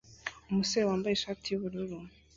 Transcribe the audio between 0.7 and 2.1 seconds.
wambaye ishati yubururu